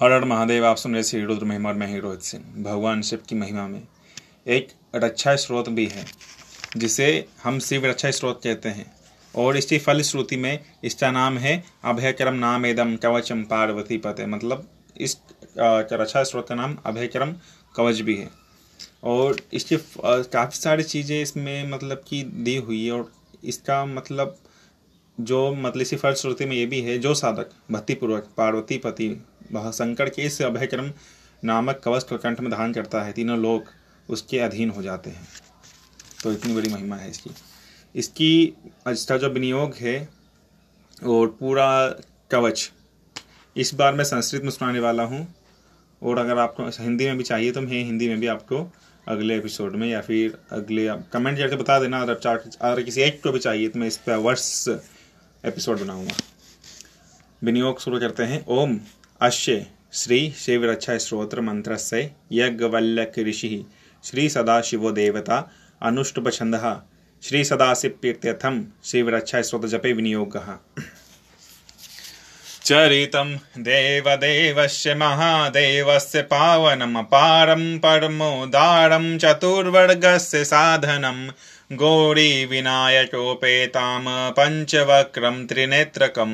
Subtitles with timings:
[0.00, 3.00] हर हर महादेव, आप सुन रहे श्री रुद्र महिमा और मैं ही रोहित सिंह। भगवान
[3.02, 3.82] शिव की महिमा में
[4.48, 6.04] एक रक्षा स्रोत भी है,
[6.76, 7.08] जिसे
[7.42, 8.86] हम शिव रक्षा स्रोत कहते हैं।
[9.34, 11.52] और इसकी फल श्रुति में इसका नाम है
[11.84, 15.16] अभयकरम नाम एदम कवचम पार्वती पते। मतलब इस
[15.58, 17.34] रक्षा स्रोत का नाम अभयकरम
[17.74, 18.30] कवच भी है।
[19.04, 23.10] और इसके काफ़ी सारी चीज़ें इसमें मतलब कि दी हुई है। और
[23.44, 24.36] इसका मतलब
[25.18, 29.16] जो मतलब इसी फल श्रुति में ये भी है, जो साधक भक्तिपूर्वक पार्वती पति
[29.52, 30.90] शंकर के इस अभयक्रम
[31.42, 33.70] नामक कवच को कंठ में धारण करता है। तीनों लोग
[34.08, 35.26] उसके अधीन हो जाते हैं।
[36.22, 37.30] तो इतनी बड़ी महिमा है इसकी।
[37.94, 38.54] इसकी
[38.88, 40.08] इसका जो विनियोग है
[41.04, 41.88] और पूरा
[42.30, 42.70] कवच,
[43.56, 45.26] इस बार मैं संस्कृत में सुनाने वाला हूँ।
[46.02, 48.62] और अगर आपको हिंदी में भी चाहिए तो मैं हिंदी में भी आपको
[49.08, 53.22] अगले एपिसोड में या फिर अगले कमेंट करके बता देना। अगर चार अगर किसी एक
[53.22, 56.14] को भी चाहिए तो मैं इस पर वर्ष एपिसोड बनाऊँगा।
[57.42, 58.80] विनियोग शुरू करते हैं। ओम।
[59.22, 62.00] अश्य श्री शिवरक्षा स्त्रोत्र मंत्र से
[62.32, 63.66] यज्ञवल्लक ऋषि,
[64.04, 65.36] श्री सदाशिवो देवता
[65.82, 66.56] अनुष्टुप छंद
[67.22, 70.38] श्री सदाशिव प्रीत्यर्थम शिवरक्षा स्त्रोत्र जपे विनियोग।
[72.64, 81.28] चरितं देवदेवस्य महादेवस्य पावनमपारं परमोदारं चतुर्वर्गस्य साधनं
[81.72, 82.72] गौरीविनायकोपेतां
[84.30, 86.32] पञ्चवक्रं त्रिनेत्रकं,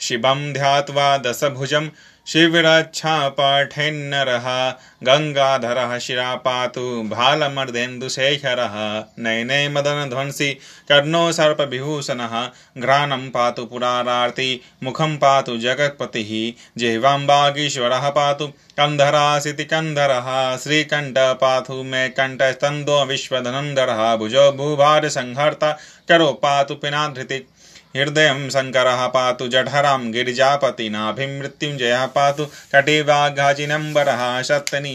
[0.00, 1.86] शिवं ध्यात्वा दशभुजं
[2.26, 15.58] शिवरक्षा पाठेन्नरः गङ्गाधरः शिरा पातु भालमर्देन्दुशेखरः नयने मदनध्वंसि, कर्णो सर्पविभूषणः, घ्राणं पातु पुरारार्ति, मुखं पातु
[15.58, 25.78] जगत्पतिः, जिह्वाम्बागीश्वरः पातु कन्धरासिति कन्धरः, श्रीकण्ठ पातु मे कण्ठस्तन्दो विश्वधनन्दरः, भुजो भूभारसंहर्ता
[26.08, 27.48] करो पातु पिनाधृति।
[27.96, 34.94] हृदय शंकर पातु जठरां गिरिजापतिनाभिमृत्युञ्जयः पातु कटिवाघाजिनम्बरः शतनी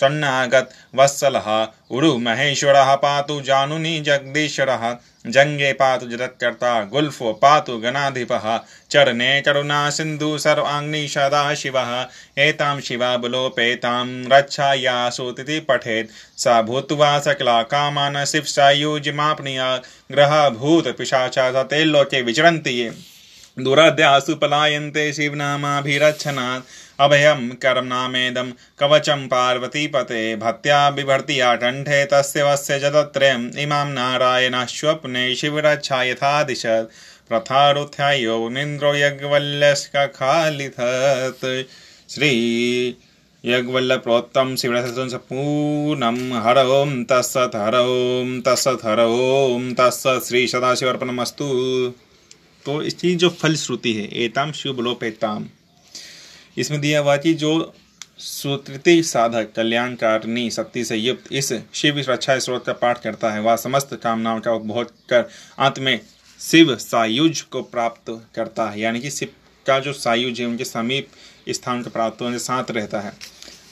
[0.00, 1.48] सन्नागत वत्सल वत्सलः
[1.96, 4.84] उरुमहेश्वरः पातु जानुनी जगदीश्वरः
[5.26, 12.06] जंगे पातु जगत्कर्ता, गुल्फो पातु गणाधिपः, चरणे करुणा सिन्धु सर्वाग्नि सदा शिवः,
[12.38, 19.76] एतां शिवा बलोपेतां रक्षाया सूतिति पठेत्। स भूत्वा सकला कामान् शिवसायुजिमाप्नुया
[20.12, 23.14] ग्रहभूतपिशाचा ते लोके विचरन्ति ये।
[23.60, 26.62] दुराद्यासु पलायन्ते शिवनामाभिरक्षणात्
[27.00, 36.92] अभयं करम्नामेदं कवचं पार्वतीपते भक्त्या बिभर्त्या कण्ठे तस्य वस्य जतत्रयम् इमां नारायणस्वप्ने शिवरक्षा यथा दिशत्
[37.28, 41.44] प्रथारुथ्यायो निन्द्रो यज्ञवल्लस्कखालिथत्
[42.14, 42.30] श्री
[43.44, 49.00] यज्ञवल्लप्रोक्तं शिवरसं पूर्णं हर ओं तत्सत् हर ओं तत्सत् हर
[49.80, 51.46] तत्सत् श्री सदाशिवर्पणमस्तु।
[52.66, 55.44] तो इसकी जो फल श्रुति है एताम शिव बलोपेताम
[56.56, 57.74] इसमें दिया हुआ कि जो
[58.18, 63.56] सुकृति साधक, कल्याणकारिणी, शक्ति से युक्त इस शिव रक्षा स्रोत का पाठ करता है, वह
[63.56, 65.28] समस्त कामनाओं का उपभोग कर
[65.58, 66.00] अंत में
[66.40, 69.28] शिव सायुज को प्राप्त करता है। यानी कि शिव
[69.66, 71.08] का जो सायुज है, उनके समीप
[71.48, 73.12] स्थान को प्राप्त होने साथ रहता है।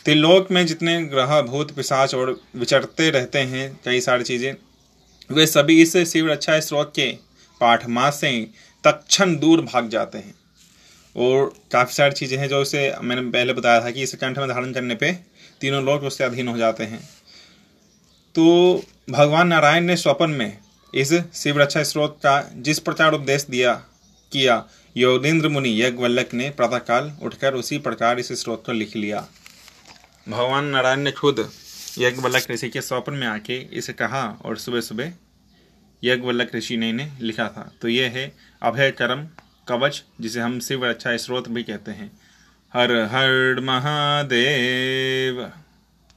[0.04, 4.54] त्रिलोक में जितने ग्रह भूत पिशाच और विचरते रहते हैं, कई सारी चीज़ें,
[5.30, 7.10] वे सभी इस शिव रक्षा स्रोत के
[7.60, 8.48] पाठ मास से
[8.84, 10.34] तक्षण दूर भाग जाते हैं।
[11.16, 14.48] और काफ़ी सारी चीज़ें हैं जो उसे मैंने पहले बताया था कि इसे कंठ में
[14.48, 15.12] धारण करने पे
[15.60, 17.00] तीनों लोग उससे अधीन हो जाते हैं।
[18.34, 20.58] तो भगवान नारायण ने स्वपन में
[20.94, 23.72] इस शिव रक्षा स्रोत का जिस प्रकार उपदेश दिया,
[24.32, 24.64] किया,
[24.96, 29.26] योगेंद्र मुनि यज्ञवल्लक ने प्रातःकाल उठकर उसी प्रकार इस स्रोत को लिख लिया।
[30.28, 31.48] भगवान नारायण ने खुद
[31.98, 35.12] यज्ञवल्लक ऋषि के स्वपन में आके इसे कहा और सुबह सुबह
[36.02, 38.30] यज्ञवल्लक ऋषि ने इन्हें लिखा था। तो ये है
[38.62, 39.26] अभय करम
[39.68, 42.20] कवच जिसे हम शिव रक्षा स्रोत भी कहते हैं।
[42.72, 45.52] हर हर महादेव।